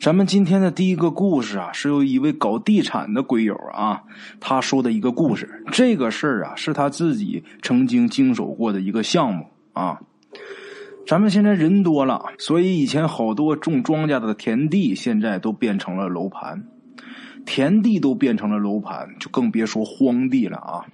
[0.00, 4.02] 咱们今天的第一个故事啊，是由一位搞地产的鬼友啊，
[4.40, 5.64] 他说的一个故事。
[5.72, 10.00] 这个事儿啊，是他自己曾经经手过的一个项目啊。
[11.06, 16.64] 咱们现在人多了，所以以前好多种庄稼的田地，现在都变成了楼盘。
[17.44, 20.84] 田地都变成了楼盘，就更别说荒地了啊！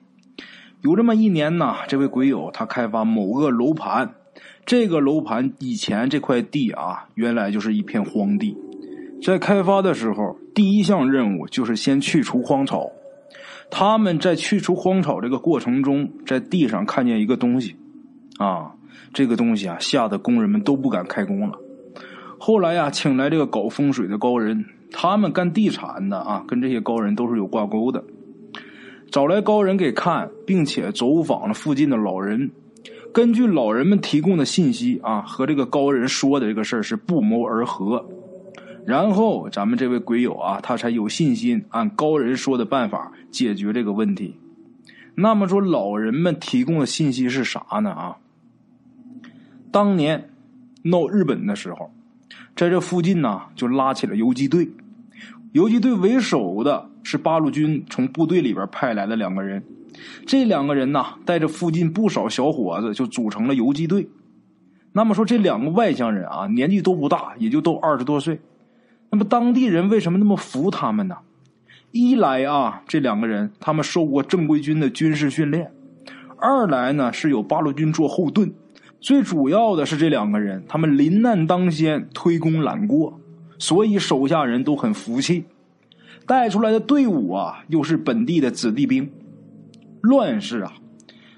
[0.83, 4.15] 有这么一年呢，这位鬼友他开发某个楼盘，
[4.66, 8.55] 这个楼盘以前这块地啊，原来就是一片荒地。
[9.23, 12.91] 在开发的时候，第一项任务就是先去除荒草。
[13.71, 17.77] 他们在去除荒草这个过程中，在地上看见一个东西，
[18.39, 18.73] 啊，
[19.15, 21.57] 这个东西啊，吓得工人们都不敢开工了。
[22.37, 28.02] 后来呀，请来这个搞风水的高人，他们干地产的啊，跟这些高人都是有挂钩的。
[29.13, 32.51] 找来高人给看，并且走访了附近的老人，
[33.13, 38.05] 根据老人们提供的信息啊，和这个高人说的这个事儿是不谋而合。
[38.85, 44.37] 然后咱们这位鬼友啊，他才有信心按高人说的办法解决这个问题。
[45.15, 47.91] 那么说，老人们提供的信息是啥呢？
[47.91, 48.16] 啊，
[49.71, 50.30] 当年
[50.83, 51.93] 闹日本的时候，
[52.57, 54.71] 在这附近呢就拉起了游击队，
[55.52, 59.63] 游击队为首的是八路军从部队里边派来的两个人，
[60.27, 64.09] 这两个人呢带着附近不少小伙子就组成了游击队。
[64.93, 68.41] 那么说，这两个外乡人啊，年纪都不大，也就都二十多岁。
[69.12, 71.19] 那么当地人为什么那么服他们呢？
[71.91, 75.66] 一来啊，这两个人他们受过正规军的军事训练；
[76.38, 78.49] 二来呢是有八路军做后盾；
[79.03, 83.21] 最主要的是这两个人他们临难当先，推功揽过，
[83.59, 85.44] 所以手下人都很服气。
[86.27, 89.10] 带出来的队伍啊，又是本地的子弟兵。
[90.00, 90.72] 乱世啊，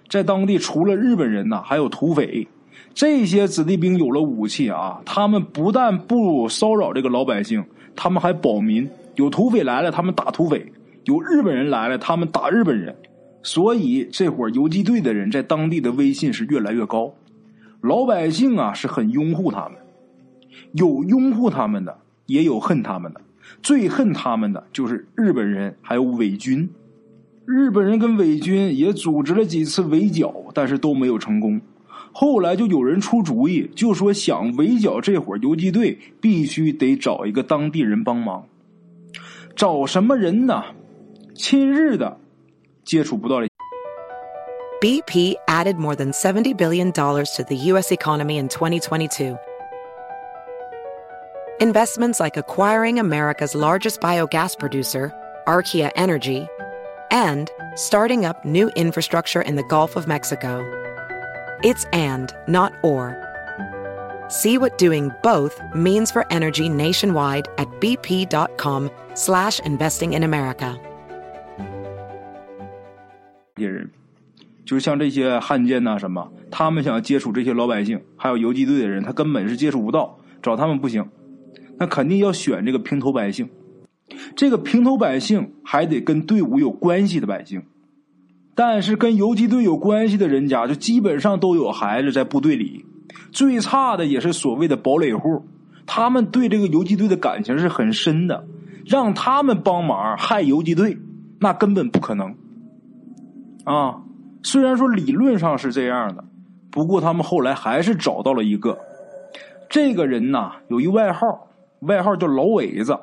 [0.09, 2.47] 在当地除了日本人呐，还有土匪。
[2.95, 7.65] 这些子弟兵有了武器啊，他们不但不骚扰这个老百姓，
[7.97, 8.89] 他们还保民。
[9.17, 10.59] 有土匪来了，他们打土匪；
[11.05, 12.95] 有日本人来了，他们打日本人。
[13.43, 17.13] 所以这伙游击队的人在当地的威信是越来越高，
[17.81, 19.73] 老百姓啊是很拥护他们。
[20.73, 23.21] 有拥护他们的，也有恨他们的。
[23.63, 26.69] 最恨他们的就是日本人，还有伪军。
[27.45, 31.61] 日本人跟伪军也组织了几次围剿，但是都没有成功。
[32.14, 38.46] 后来就有人出主意，就说想围剿这伙游击队，必须得找一个当地人帮忙。
[39.56, 40.64] 找什么人呢？
[41.36, 42.18] 亲日的，
[42.84, 43.48] 接触不到的。
[44.82, 47.92] BP added more than $70 billion to the U.S.
[47.92, 49.38] economy in 2022.
[51.60, 55.12] Investments like acquiring America's largest biogas producer,
[55.46, 56.48] Archaea Energy,
[57.12, 60.64] and starting up new infrastructure in the Gulf of Mexico.
[61.64, 63.16] It's and, not or.
[64.30, 70.78] See what doing both means for energy nationwide at bp.com slash investing in America.
[73.56, 73.90] 些人，
[74.66, 81.10] 就是像这些汉奸呐、什么，他们想接触这些老百姓，还有游击队的人，他根本是接触不到，找他们不行，
[81.78, 83.50] 那肯定要选这个平头百姓。
[84.36, 87.64] 这个平头百姓还得跟队伍有关系的百姓。
[88.55, 92.85] 但是跟游击队有关系的人家，就基本上都有孩子在部队里。
[93.33, 95.45] 最差的也是所谓的堡垒户，
[95.87, 98.45] 他们对这个游击队的感情是很深的。
[98.87, 100.99] 让他们帮忙害游击队，
[101.41, 102.35] 那根本不可能。
[103.65, 104.03] 啊，
[104.43, 106.23] 虽然说理论上是这样的，
[106.71, 108.79] 不过他们后来还是找到了一个。
[109.71, 111.49] 这个人呐，有一外号，
[111.81, 112.97] 外号叫老伟子。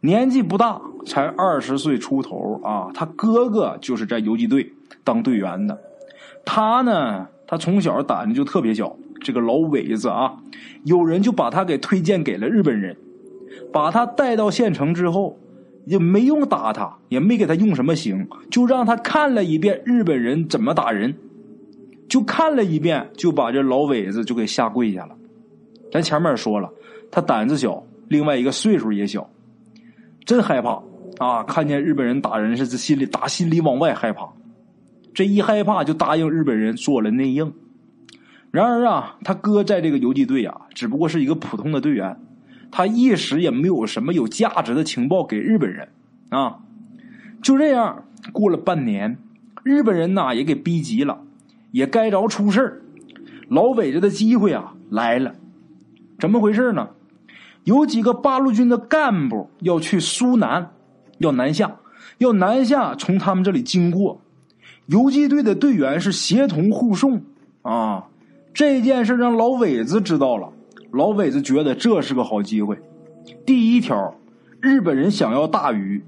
[0.00, 2.90] 年纪不大，才二十岁出头啊！
[2.94, 5.78] 他哥哥就是在游击队当队员的。
[6.44, 8.96] 他呢，他从小胆子就特别小。
[9.22, 10.36] 这个老伟子啊，
[10.84, 12.96] 有人就把他给推荐给了日本人，
[13.72, 15.36] 把他带到县城之后，
[15.86, 21.16] 也没用打他，也没给他用什么刑，就让他看了一遍日本人怎么打人，
[22.08, 25.16] 就看了一遍，就把这老伟子就给下跪下了。
[25.90, 26.70] 咱前面说了，
[27.10, 29.28] 他胆子小，另外一个岁数也小。
[30.26, 30.82] 真害怕
[31.18, 31.44] 啊！
[31.44, 34.28] 看见日本人打人是心里打心里往外害怕，
[35.14, 37.54] 这一害怕就答应日本人做了内应。
[38.50, 42.18] 然而啊，他哥在这个游击队啊，只不过是一个普通的队员，
[42.70, 45.88] 他一时也没有什么有价值的情报给日本人
[46.30, 46.58] 啊。
[47.40, 49.18] 就这样过了半年，
[49.62, 51.20] 日本人呐也给逼急了，
[51.70, 52.82] 也该着出事
[53.48, 55.34] 老伟子的机会啊来了，
[56.18, 56.88] 怎么回事呢？
[57.66, 60.70] 有几个八路军的干部要去苏南，
[61.18, 61.74] 要南下，
[62.18, 64.20] 要南下从他们这里经过。
[64.86, 67.20] 游击队的队员是协同护送
[67.62, 68.04] 啊。
[68.54, 70.48] 这件事让老伟子知道了，
[70.92, 72.78] 老伟子觉得这是个好机会，
[73.44, 74.14] 第一条，
[74.60, 76.00] 日本人想要大鱼。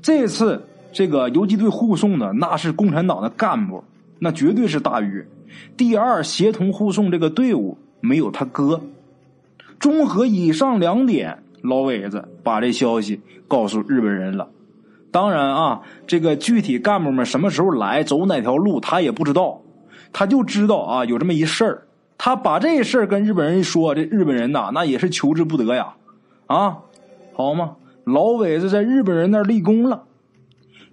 [0.00, 3.82] 这次这个游击队护送的那是共产党的干部，
[4.20, 5.26] 那绝对是大鱼。
[5.76, 8.80] 第二，协同护送这个队伍没有他哥。
[9.80, 14.48] 综合以上两点，老伟子把这消息告诉日本人了。
[15.10, 19.60] 当然啊，这个具体干部们什么时候来，走哪条路，他也不知道。
[20.12, 21.86] 他就知道啊，有这么一事儿。
[22.18, 25.94] 他把这事儿跟日本人一说，这日本人呐，那也是求之不得呀。
[26.46, 26.78] 啊，
[27.32, 30.04] 好嘛，老伟子在日本人那儿立功了。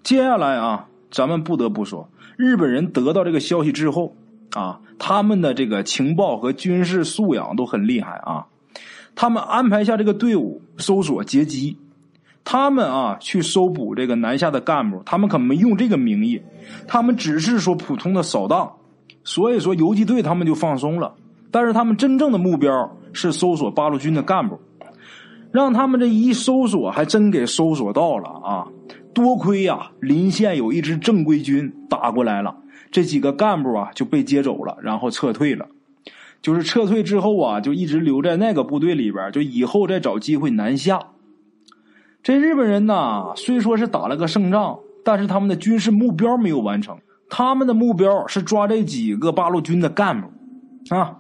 [0.04, 4.16] 接下来啊，咱们不得不说，日本人得到这个消息之后
[4.54, 8.48] 啊，他们的这个情报和军事素养都很厉害啊。
[9.16, 11.78] 他们安排下这个队伍搜索劫机，
[12.44, 16.42] 他们啊去搜捕这个南下的干部，他们可没用这个名义，
[16.88, 18.72] 他们只是说普通的扫荡。
[19.24, 21.14] 所以说游击队他们就放松了，
[21.52, 24.60] 但是他们真正的目标是搜索八路军的干部。
[25.52, 28.66] 让他们这一搜索，还真给搜索到了啊！
[29.14, 32.56] 多亏呀，临县有一支正规军打过来了，
[32.90, 35.68] 这几个干部啊就被接走了，然后撤退了。
[36.42, 41.00] 就是撤退之后啊，就一直留在那个部队里边，就以后再找机会南下。
[42.24, 46.98] 这日本人呐，虽说是打了个胜仗，但是他们的军事目标没有完成。
[47.30, 50.28] 他们的目标是抓这几个八路军的干部
[50.96, 51.20] 啊！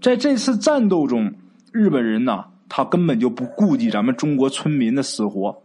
[0.00, 1.34] 在这次战斗中，
[1.72, 2.46] 日本人呐。
[2.70, 5.62] 他根本就不顾及咱们中国村民的死活，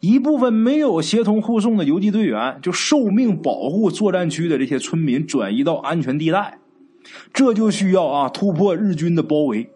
[0.00, 6.58] 一部分没有协同护送的游击队员就受命保护作战区的这些村民转移到安全地带，
[7.32, 9.70] 这就需要啊突破日军的包围，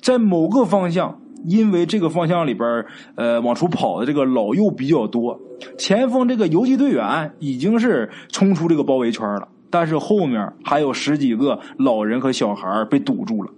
[0.00, 2.84] 在某个方向，因为这个方向里边
[3.14, 5.40] 呃往出跑的这个老幼比较多，
[5.78, 13.50] 前锋这个游击队员已经是冲出这个包围圈了，但是后面还有十几个老人和小孩被堵住了。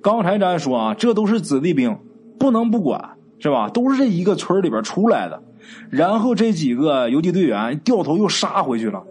[0.00, 1.96] 刚才咱说啊，这都是子弟兵，
[2.38, 3.68] 不能不管，是吧？
[3.68, 5.42] 都是这一个村里边出来的。
[5.90, 9.04] 然后这几个游击队员掉头又杀回去了，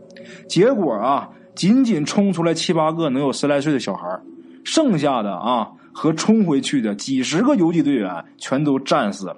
[0.47, 4.19] 结果啊，仅仅冲出来七八个，能有十来岁的小孩
[4.63, 9.37] 剩下的啊和冲回去的几十个游击队员全都战死了。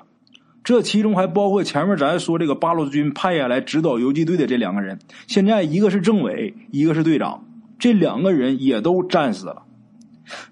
[0.64, 7.44] 这其中还包括前面咱说这个八路军派下来指导游击队的这两个人，现在一个是政委，一个是队长，
[7.78, 9.64] 这两个人也都战死了。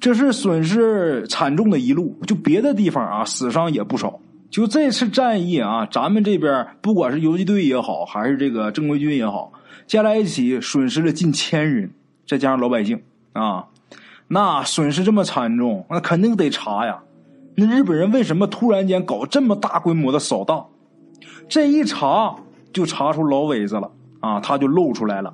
[0.01, 4.19] 这是损失惨重的一路，就别的地方啊，死伤也不少。
[4.49, 9.53] 就这次战役啊，咱们这边不管是游击队也好，还是这个正规军也好，
[9.91, 11.91] 加在一起损失了近千人，
[12.25, 13.01] 再加上老百姓
[13.33, 13.67] 啊，
[14.29, 17.03] 那损失这么惨重，那肯定得查呀。
[17.55, 20.67] 那日本人为什么突然间搞这么大规模的扫荡？
[21.49, 22.37] 这一查
[22.71, 23.91] 就查出老尾子了
[24.21, 25.33] 啊，他就露出来了。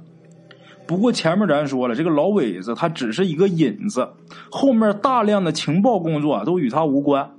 [0.88, 4.10] 不过前面咱说了，这个老伟子他只是一个引子，
[4.50, 7.30] 后面大量的情报工作都与他无关。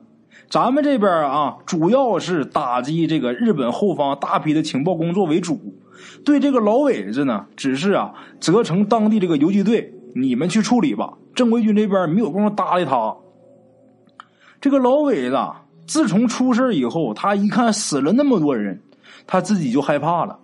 [0.48, 5.74] 咱们这边啊，主要是打击这个日本后方大批的情报工作为主。
[6.24, 11.14] 对这个老伟子呢，只是啊，责成当地这个游击队，你们去处理吧。
[11.34, 13.16] 正规军这边没有功夫搭理他。
[14.60, 15.38] 这个老伟子
[15.86, 18.80] 自从出事以后，他一看死了那么多人，
[19.26, 20.38] 他自己就害怕了，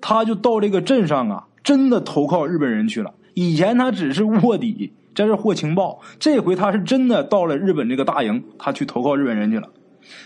[0.00, 1.46] 他就到这个镇上啊。
[1.62, 3.14] 真的投靠日本人去了。
[3.34, 6.00] 以前他只是卧底，在这获情报。
[6.18, 9.68] 这回他是真的到了日本这个大营，他去投靠日本人去了。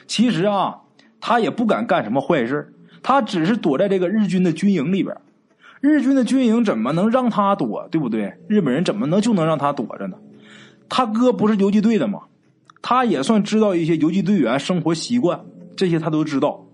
[0.06, 0.78] 其实啊，
[1.20, 2.72] 他也不敢干什么坏事
[3.06, 5.16] 他只是躲在这个日军的军营里边。
[5.80, 7.86] 日军的军营怎么能让他躲？
[7.88, 8.34] 对不对？
[8.48, 10.16] 日本人怎么能就能让他躲着呢？
[10.88, 12.22] 他哥不是游击队的吗？
[12.82, 15.40] 他也算知道一些游击队员生活习惯，
[15.76, 16.66] 这些他都知道。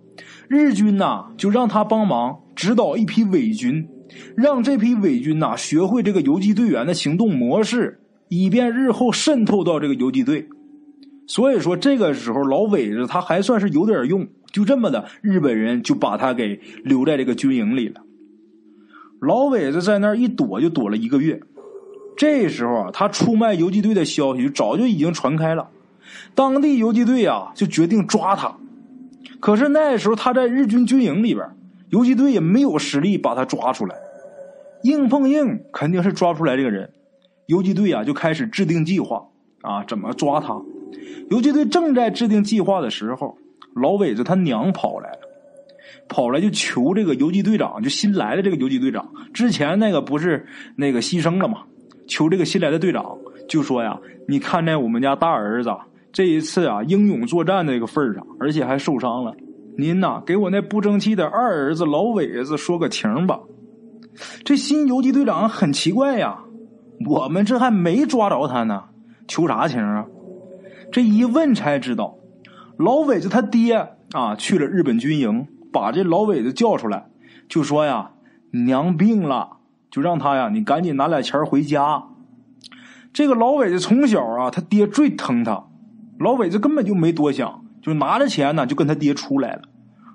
[0.49, 3.87] 日军呐，就让他帮忙指导一批伪军。
[4.35, 10.49] 让这批伪军呐学会这个游击队员的行动模式，以便日后渗透到这个游击队。
[11.27, 14.27] 所以说，这个时候老伟子他还算是有点用。
[14.53, 18.03] 就这么的，日本人就把他给留在这个军营里了。
[19.21, 21.41] 老伟子在那儿一躲就躲了一个月。
[22.17, 25.71] 这时候啊，他出卖游击队的消息早就已经传开了，
[26.35, 28.57] 当地游击队啊就决定抓他。
[29.41, 31.47] 可是那时候他在日军军营里边。
[31.89, 33.95] 游击队也没有实力把他抓出来，
[34.83, 36.91] 硬碰硬肯定是抓不出来这个人。
[37.45, 39.27] 游击队啊就开始制定计划
[39.61, 40.63] 啊，怎么抓他？
[41.29, 43.37] 游击队正在制定计划的时候，
[43.75, 45.19] 老伟子他娘跑来了，
[46.09, 51.63] 跑来就求这个游击队长，就新来的这个游击队长，之前那个不是那个牺牲了吗？
[52.07, 53.99] 求这个新来的队长就说呀
[54.29, 55.71] ：“你看在我们家大儿子
[56.13, 59.35] 这一次啊英勇作战的这个份上，而且还受伤了。”
[59.79, 63.41] 您呐，给我那不争气的二儿子老伟子说个情吧。
[64.45, 66.41] 这新游击队长很奇怪呀，
[67.09, 68.85] 我们这还没抓着他呢，
[69.27, 70.05] 求啥情啊？
[70.91, 72.19] 这一问才知道，
[72.83, 77.07] 老伟子他爹啊去了日本军营，把这老伟子叫出来，
[77.49, 78.11] 就说呀
[78.67, 79.59] ：“娘病了，
[79.89, 82.03] 就让他呀，你赶紧拿俩钱回家。”
[83.15, 85.65] 这个老伟子从小啊，他爹最疼他，
[86.19, 89.63] 老伟子根本就没多想，就拿着钱呢，就跟他爹出来了。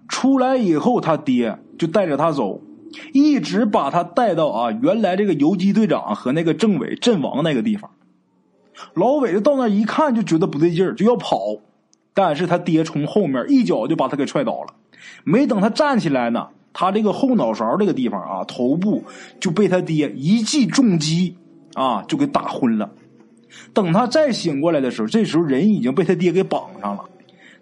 [0.10, 2.62] 出来以后，他爹就带着他走，
[3.14, 7.92] 一直把他带到啊原来这个游击队长和那个政委阵亡那个地方。
[8.94, 11.38] 老伟子到那一看就觉得不对劲儿，就要跑，
[12.18, 14.74] 但是他爹从后面一脚就把他给踹倒了。
[15.24, 19.04] 没等他站起来呢，他这个后脑勺这个地方啊，头部
[19.40, 21.38] 就被他爹一记重击。
[21.76, 22.90] 啊，就给打昏了。
[23.72, 27.04] 等他再醒过来的时候，这时候人已经被他爹给绑上了。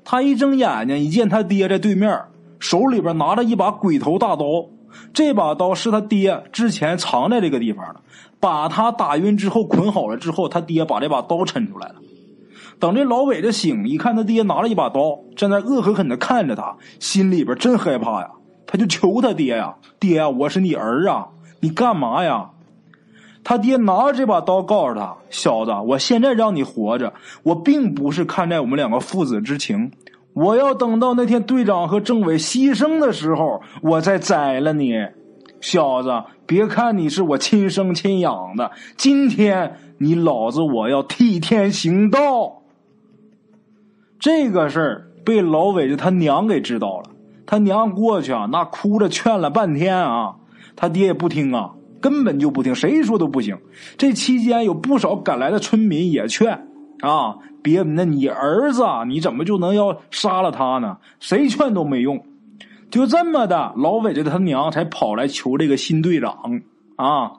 [0.06, 2.18] 他一睁眼睛，一见他爹在对面，
[2.58, 4.46] 手里边拿着一把鬼头大刀。
[5.12, 8.00] 这把刀是他爹之前藏在这个地方的。
[8.40, 11.96] 把他打晕之后，捆好了之后，他爹把这把刀抻出来了。
[12.80, 18.30] 等这老伟子醒，一看他爹拿了一把刀，站在恶狠狠的看着他，心里边真害怕呀。
[18.68, 21.28] 他就求他爹呀：“爹呀，我是你儿啊，
[21.60, 22.50] 你干嘛呀？”
[23.46, 27.14] 他爹拿着这把刀，告诉他：“小子，我现在让你活着，
[27.44, 29.92] 我并不是看在我们两个父子之情，
[30.34, 34.96] 我要等到那天队长和政委牺牲的时候，我再宰了你。
[35.62, 36.10] 小子，
[36.48, 42.64] 别看你是我亲生亲养的，今天你老子我要替天行道。”
[44.20, 47.12] 这个事儿被老伟子他娘给知道了，
[47.46, 50.36] 他娘过去啊，那哭着劝了半天啊，
[50.76, 51.72] 他爹也不听啊。
[52.02, 53.58] 根本就不听，谁说都不行。
[53.98, 56.68] 这期间有不少赶来的村民也劝
[57.00, 60.98] 啊，别那你儿子啊你怎么就能要杀了他呢？
[61.20, 62.24] 谁劝都没用。
[62.92, 66.62] 就这么的，老伟子他娘才跑来求这个新队长
[66.96, 67.32] 啊。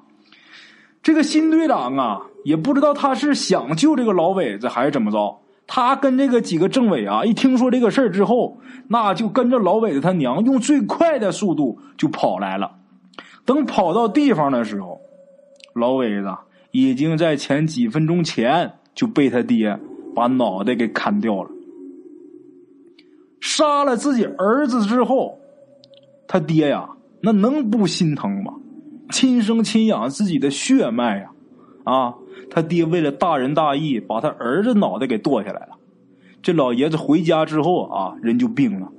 [1.00, 5.38] 这个新队长啊，也不知道他是想救这个老伟子还是怎么着。
[5.66, 8.58] 他跟这个几个政委啊，一听说这个事儿之后，
[8.88, 12.76] 那就跟着老伟子他娘用最快的速度就跑来了。
[13.44, 15.00] 等跑到地方的时候，
[15.74, 16.28] 老伟子
[16.70, 19.78] 已经在前几分钟前就被他爹
[20.14, 21.50] 把脑袋给砍掉了。
[23.40, 25.38] 杀了自己儿子之后，
[26.26, 26.88] 他爹呀，
[27.20, 28.54] 那能不心疼吗？
[29.10, 31.30] 亲生亲养自己的血脉呀！
[31.86, 32.14] 啊，
[32.50, 35.78] 他爹为了大仁大义，把他儿子脑袋给剁下来了。
[36.42, 38.92] 这老爷子回家之后啊，人就病了。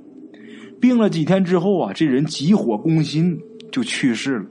[0.82, 3.40] 病了几天之后啊，这人急火攻心。
[3.70, 4.46] 就去世了。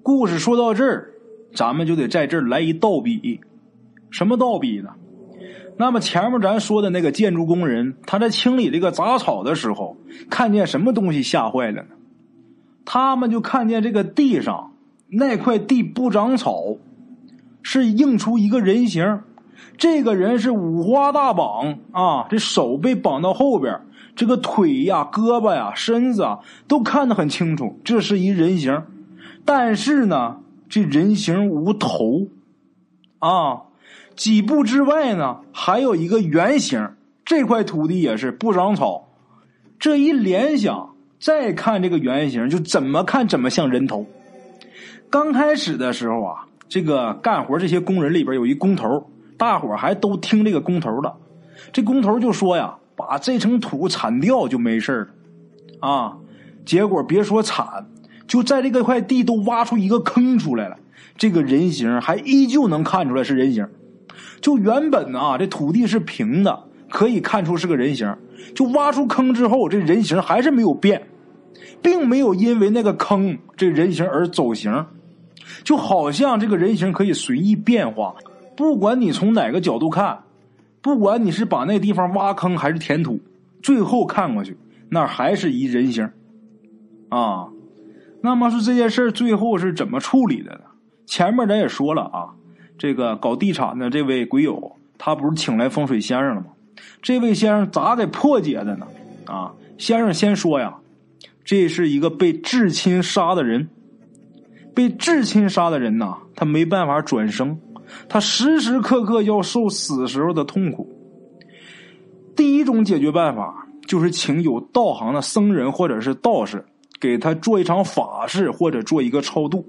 [0.00, 1.10] 故事说到这儿，
[1.52, 3.40] 咱们就得在这儿来一倒笔。
[4.10, 4.90] 什么倒笔呢？
[5.76, 9.96] 那么前面咱说的那个建筑工人，他在清理这个杂草的时候，
[10.30, 11.88] 看见什么东西吓坏了呢？
[12.84, 14.72] 他们就看见这个地上
[15.08, 16.76] 那块地不长草，
[17.68, 19.22] 是映出一个人形。
[19.76, 23.80] 这个人是五花大绑啊，这手被绑到后边。
[24.14, 28.84] 这个腿呀、胳膊呀、身子啊，都看得很清楚，这是一人形。
[29.44, 30.36] 但是呢，
[30.68, 32.28] 这人形无头，
[33.18, 33.62] 啊，
[34.14, 36.90] 几步之外呢，还有一个圆形。
[37.24, 39.08] 这块土地也是不长草。
[39.80, 44.06] 这一联想，再看这个圆形，就怎么看怎么像人头。
[45.10, 51.12] 刚开始的时候啊，这个干活这些工人里边有一工头，大伙还都听这个工头的。
[51.72, 52.76] 这工头就说呀。
[52.98, 55.06] 把这层土铲掉就没事
[55.80, 56.16] 了，啊！
[56.64, 57.84] 结果别说铲，
[58.26, 60.78] 就在这个块地都挖出一个坑出来了。
[61.18, 63.68] 这个人形还依旧能看出来是人形。
[64.40, 66.58] 就原本啊，这土地是平的，
[66.88, 68.16] 可以看出是个人形。
[68.54, 71.06] 就挖出坑之后，这人形还是没有变，
[71.82, 74.86] 并没有因为那个坑这人形而走形，
[75.66, 78.14] 就好像这个人形可以随意变化，
[78.56, 80.20] 不管你从哪个角度看。
[80.80, 83.18] 不管你是把那地方挖坑还是填土，
[83.60, 84.56] 最后看过去，
[84.88, 86.08] 那还是一人形
[87.08, 87.48] 啊。
[88.20, 90.60] 那么说这件事最后是怎么处理的呢？
[91.04, 92.30] 前面咱也说了啊，
[92.78, 96.46] 这个搞地产的这位鬼友，他不是请来风水先生了吗？
[97.02, 98.86] 这位先生咋给破解的呢？
[99.24, 100.76] 啊，先生先说呀，
[101.44, 103.68] 这是一个被至亲杀的人，
[104.76, 107.58] 被至亲杀的人呐，他没办法转生。
[108.10, 110.86] 他时时刻刻要受死时候的痛苦。
[112.36, 116.62] 第一种解决办法就是请有道行的僧人或者是道士
[117.00, 119.66] 给他做一场法事或者做一个超度。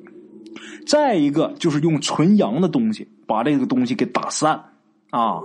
[0.86, 4.62] 再一个就是用纯阳的东西把这个东西给打散
[5.12, 5.40] 啊。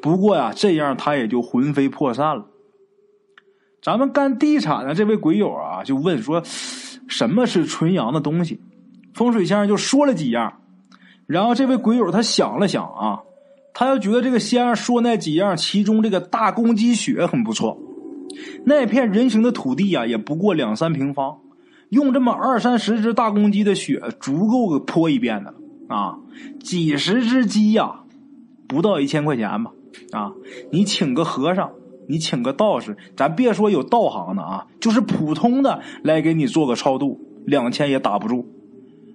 [0.00, 2.46] 不过呀，这样他也就魂飞魄散了。
[3.82, 6.40] 咱们干地产的这位鬼友啊，就问说
[7.08, 8.58] ：“什么是纯阳的东西？”
[9.14, 10.52] 风水先生就说了几样。
[11.26, 13.20] 然后这位鬼友他想了想啊，
[13.72, 17.78] 他又觉得这个先生说那几样，其中这个大公鸡血很不错。
[18.64, 21.38] 那片人形的土地啊，也不过两三平方，
[21.90, 25.54] 用这么二三十只大公鸡的血，足够泼一遍的
[25.88, 26.18] 啊！
[26.60, 28.00] 几十只鸡呀，
[28.66, 29.70] 不到一千块钱吧？
[30.12, 30.32] 啊，
[30.70, 31.70] 你请个和尚，
[32.08, 38.46] 你请个道士，咱别说有道行的啊，就是普通的来给你做个超度，两千也打不住。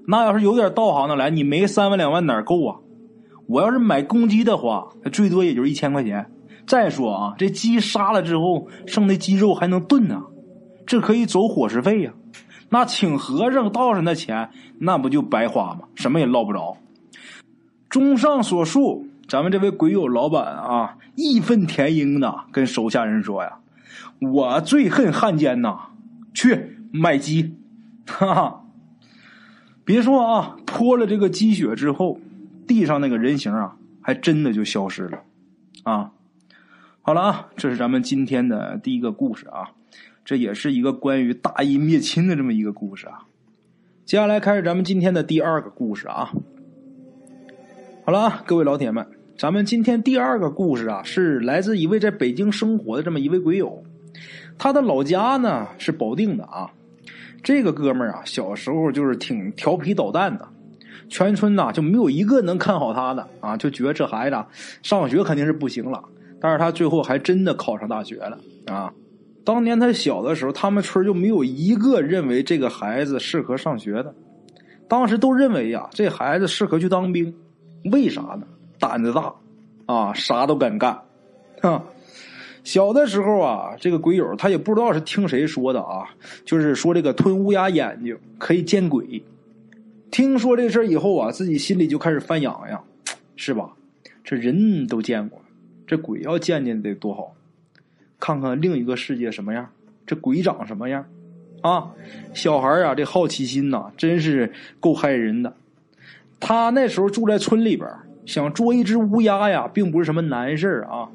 [0.09, 2.77] 那要是有点道行的来，你没三万两万哪够啊？
[3.45, 6.25] 我要是买公鸡的话，最多也就是一千块钱。
[6.65, 10.23] 再说啊，这鸡杀了之后，剩的鸡肉还能炖呢，
[10.85, 12.13] 这可以走伙食费呀。
[12.69, 14.49] 那请和尚道士那钱，
[14.79, 15.81] 那不就白花吗？
[15.95, 16.77] 什么也捞不着。
[17.89, 23.59] 综上所述，咱们这位鬼友老板啊，义愤填膺的跟手下人说呀
[24.19, 25.77] ：“我最恨汉奸呐，
[26.33, 27.55] 去买鸡。”
[28.07, 28.61] 哈哈，
[29.87, 32.19] 别说啊，泼了这个鸡血之后。
[32.67, 35.23] 地上那个人形啊，还真的就消失了，
[35.83, 36.11] 啊，
[37.01, 39.71] 好了啊，这是咱们今天的第一个故事啊，
[40.25, 43.19] 这也是一个关于大义灭亲的这么一个故事啊。
[44.03, 46.33] 接下来开始咱们今天的第二个故事啊。
[48.03, 53.81] 好了啊，各位老铁们，咱们今天第二个故事啊，是来自一位在北京生活的这么一位鬼友，
[54.57, 56.73] 他的老家呢是保定的啊。
[57.47, 60.45] 这个哥们儿啊，小时候就是挺调皮捣蛋的。
[61.07, 64.35] 全村呐就没有一个能看好他的啊，就觉得这孩子
[64.83, 66.03] 上学肯定是不行了。
[66.41, 68.91] 但是他最后还真的考上大学了啊！
[69.45, 74.13] 当年他小的时候，他们村就没有一个认为这个孩子适合上学的。
[74.89, 77.33] 当时都认为呀，这孩子适合去当兵，
[77.93, 78.41] 为啥呢？
[78.77, 79.33] 胆子大
[79.85, 80.99] 啊，啥都敢干。
[81.61, 81.81] 哈，
[82.67, 86.03] 小的时候啊，这个鬼友他也不知道是听谁说的啊，
[86.43, 89.23] 就是说这个吞乌鸦眼睛可以见鬼。
[90.11, 92.83] 听说这事以后啊，自己心里就开始犯痒痒，
[93.37, 93.69] 是吧？
[94.21, 95.41] 这人都见过，
[95.87, 97.33] 这鬼要见见得多好，
[98.19, 99.69] 看看另一个世界什么样，
[100.05, 101.05] 这鬼长什么样
[101.61, 101.93] 啊？
[102.33, 105.53] 小孩啊，这好奇心呐，真是够害人的。
[106.41, 107.89] 他那时候住在村里边，
[108.25, 111.07] 想捉一只乌鸦呀，并不是什么难事啊。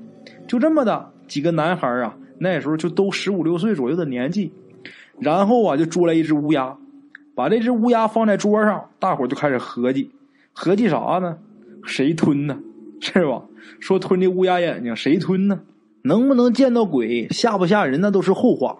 [0.48, 4.52] 就这么的几个男孩啊，那时候就都十五六岁左右的年纪，
[5.18, 6.76] 然后啊，就捉来一只乌鸦。
[7.34, 10.10] 把这只乌鸦放在桌上，大伙就开始合计，
[10.52, 11.38] 合计啥呢？
[11.86, 12.58] 谁吞呢？
[13.00, 13.42] 是吧？
[13.80, 15.58] 说吞这乌鸦眼睛，谁吞呢？
[16.02, 18.76] 能不能见到鬼，吓不吓人，那都是后话。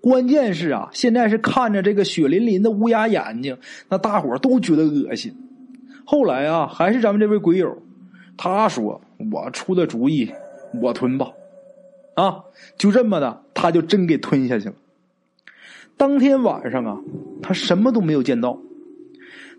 [0.00, 5.34] 关键是啊，现在是看着这个血淋淋的乌鸦眼睛，那大伙都觉得恶心。
[6.04, 7.76] 后来啊，还是咱们这位鬼友，
[8.36, 9.00] 他说
[9.32, 10.30] ：“我出的主意，
[10.80, 11.26] 我吞吧。”
[12.14, 12.44] 啊，
[12.78, 14.74] 就这么的，他就真给吞下去了。
[15.96, 16.98] 当天晚上啊，
[17.42, 18.58] 他什么都没有见到。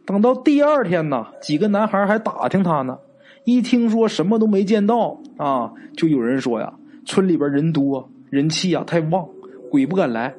[0.05, 2.97] 等到第二天呢，几个男孩还打听他呢。
[3.43, 6.73] 一听说什么都没见到啊，就有人说呀
[7.05, 9.27] ：“村里边人多，人气啊太旺，
[9.69, 10.35] 鬼不敢来。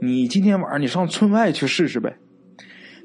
[0.00, 2.16] 你今天晚上你上村外去试试呗。”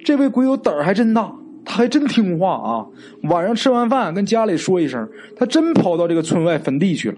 [0.03, 2.87] 这位鬼友胆儿还真大，他还真听话啊。
[3.23, 7.17] 晚上吃完饭跟家里说一声，他真跑到这个村外坟地去了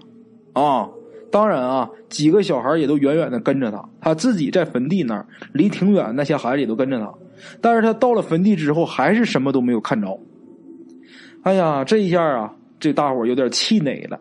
[0.52, 0.88] 啊。
[1.34, 7.12] 当然啊，几个小孩也都远远的跟着他，他自己在坟地那儿离挺远，那些孩子也都跟着他。
[7.60, 10.16] 但是他到了坟地之后，还是什么都没有看着。
[11.42, 14.20] 哎呀，这一下啊，这大伙有点气馁了，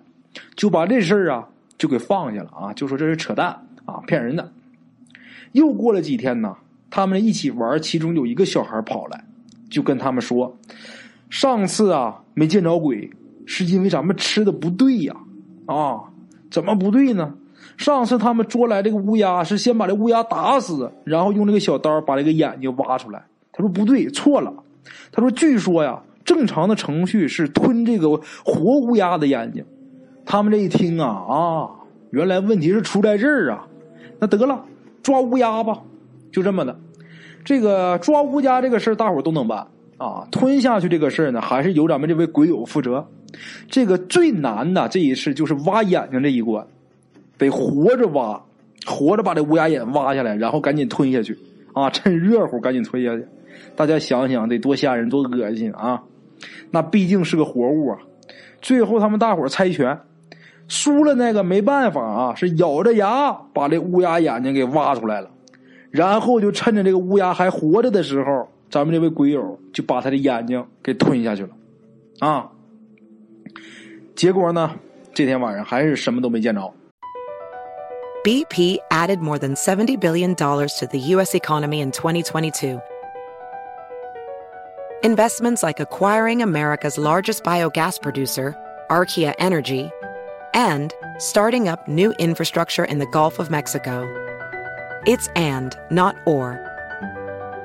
[0.55, 1.47] 就把这事儿啊
[1.77, 3.49] 就给放下了啊，就说这是扯淡
[3.85, 4.51] 啊，骗人的。
[5.51, 6.55] 又过了几天呢，
[6.89, 9.23] 他们一起玩，其中有一个小孩跑来，
[9.69, 10.57] 就跟他们说
[11.29, 13.07] ：“上次啊没见着鬼，
[13.45, 15.15] 是因为咱们吃的不对呀，
[15.67, 16.05] 啊。”
[16.53, 17.33] 怎么不对呢？
[17.77, 23.25] 上次他们捉来这个乌鸦，是先把这乌鸦打死，然后用这个小刀把这个眼睛挖出来。
[23.51, 24.53] 他说不对，错了。
[25.11, 29.65] 他说，据说呀，正常的程序是吞这个活乌鸦的眼睛。
[30.25, 31.69] 他们这一听啊啊，
[32.11, 33.65] 原来问题是出在这儿啊。
[34.19, 34.63] 那得了，
[35.01, 35.79] 抓乌鸦吧，
[36.31, 36.77] 就这么的。
[37.43, 39.65] 这个抓乌鸦这个事儿，大伙都能办
[39.97, 40.27] 啊。
[40.29, 43.07] 吞下去这个事儿呢，还是由咱们这位鬼友负责。
[43.69, 46.65] 这个最难的这一次就是挖眼睛这一关，
[47.37, 48.41] 得活着挖，
[48.85, 51.37] 活着把这乌鸦眼挖下来，然后赶紧吞下去
[51.73, 51.89] 啊！
[51.89, 53.25] 趁热乎赶紧吞下去。
[53.75, 56.03] 大家想想得多吓人，多恶心啊！
[56.71, 57.99] 那毕竟是个活物啊。
[58.61, 59.99] 最后他们大伙猜拳，
[60.67, 65.29] 输了那个没办法啊，是咬着牙把这乌鸦眼睛给挖出来了，
[65.91, 71.49] 然后就趁着这个乌鸦还活着的时候，咱们这位鬼友就把他的眼睛给吞下去了
[72.19, 72.49] 啊！
[74.14, 74.74] 结果呢？
[75.14, 76.72] 这天晚上还是什么都没见着。
[78.24, 81.34] BP added more than $70 billion to the U.S.
[81.34, 82.80] economy in 2022.
[85.02, 88.54] Investments like acquiring America's largest biogas producer,
[88.90, 89.90] Archaea Energy,
[90.52, 94.04] and starting up new infrastructure in the Gulf of Mexico.
[95.06, 96.58] It's and, not or.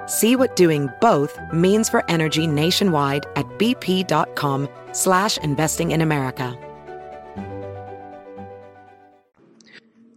[0.08, 6.56] See what doing both means for energy nationwide at bp.com slash investing in America.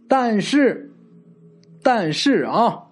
[0.08, 0.90] 但是，
[1.82, 2.84] 但是啊，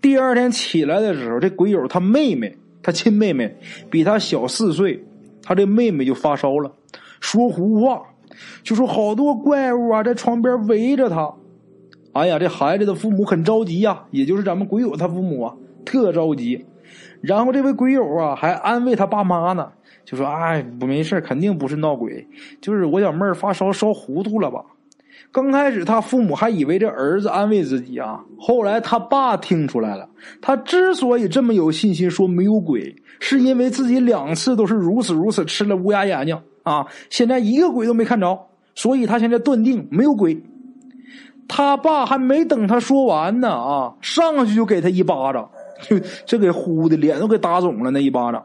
[0.00, 3.54] 第二天起来的时候，这鬼友他妹妹，他亲妹妹
[3.90, 5.04] 比他小四岁，
[5.42, 6.72] 他这妹妹就发烧了，
[7.20, 8.02] 说胡话，
[8.62, 11.30] 就说好多怪物啊在床边围着他。
[12.14, 15.54] 哎呀，这孩子的父母很着急呀，也就是咱们鬼友他父母啊，
[15.88, 16.66] 特着急。
[17.20, 19.72] 然后这位鬼友啊，还安慰他爸妈呢，
[20.04, 22.28] 就说：“哎，不没事，肯定不是闹鬼，
[22.60, 24.62] 就是我小妹发烧烧糊涂了吧。”
[25.32, 30.08] 刚开始他父母还以为这儿子安慰自己啊，后来他爸听出来了，
[30.40, 40.40] 他之所以这么有信心说没有鬼，是因为自己两次都是如此如此吃了乌鸦眼睛啊，现在一个鬼都没看着，所以他现在断定没有鬼。
[41.48, 45.50] 他爸还没等他说完呢啊，上去就给他一巴掌，
[45.82, 48.44] 就 这给呼的脸都给打肿了那一巴掌。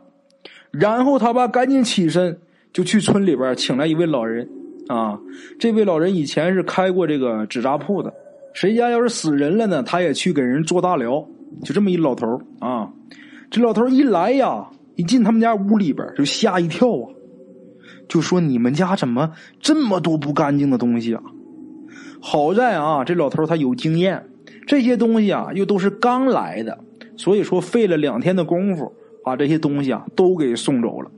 [0.71, 2.37] 然后他爸赶紧起身
[2.71, 4.47] 就去村里边请来一位老人。
[4.87, 5.17] 啊，
[5.57, 8.13] 这位老人以前是开过这个纸扎铺的，
[8.53, 11.25] 谁家要是死人了呢，他也去给人做大疗。
[11.63, 12.91] 就这么一老头啊，
[13.49, 17.13] 这老头一来呀，一进他们家屋里边就吓一跳啊，
[18.09, 21.23] 就说：“你们家怎么这么多不干净的东西啊？”
[22.19, 24.25] 好在啊，这老头他有经验，
[24.67, 26.82] 这些东西啊又都是刚来的，
[27.17, 31.11] 所以说费了两天的功夫，把这些东西啊都给送走了。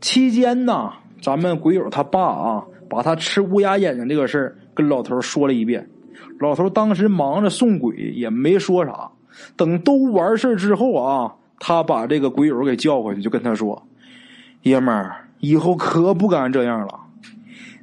[0.00, 2.64] 期间呢，咱们鬼友他爸啊。
[2.90, 5.86] 把他吃乌鸦眼睛这个事儿跟老头说了一遍，
[6.40, 9.10] 老头当时忙着送鬼，也没说啥。
[9.58, 13.86] 等都完事之后啊，他把这个鬼友给叫回去，就跟他说
[14.64, 16.98] ：“爷们儿，以后可不敢这样了。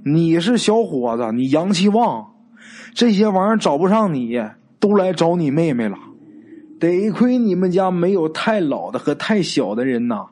[0.04, 2.32] 你是小伙子，你阳气旺，
[2.96, 4.42] 这些玩意儿找不上你，
[4.80, 6.00] 都来找你妹妹了。
[6.80, 10.26] 得亏你们家没有太老的和太小的人呐，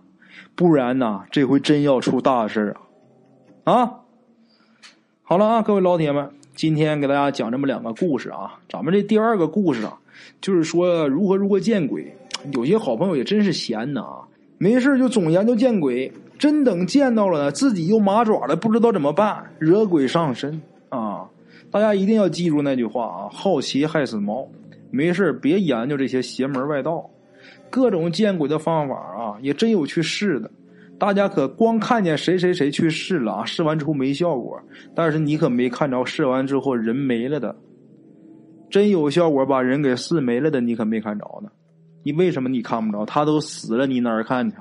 [0.56, 2.76] 不然呐，这回真要出大事
[3.64, 3.74] 啊！
[3.74, 4.00] 啊！”
[5.24, 8.60] 好了啊，各位老铁们，今天给大家讲这么两个故事啊。
[8.70, 9.98] 咱们这第二个故事啊，
[10.42, 12.16] 就是说如何如何见鬼。
[12.52, 14.28] 有些好朋友也真是闲的啊，
[14.58, 21.26] 没事就总研究见鬼，真等见到了呢，自己又麻爪了，不知道怎么办，惹鬼上身啊。
[21.72, 24.48] 大家一定要记住那句话啊：好奇害死猫。
[24.96, 27.10] 没事别研究这些邪门外道，
[27.72, 30.52] 各种见鬼的方法啊，也真有去试的。
[31.00, 33.44] 大家可光看见谁谁谁去试了啊？
[33.44, 34.62] 试完之后没效果，
[34.94, 37.56] 但是你可没看着试完之后人没了的，
[38.70, 41.50] 真有效果把人给试没了的，你可没看着呢。
[42.04, 43.04] 你为什么你看不着？
[43.04, 44.58] 他都死了，你哪儿看去？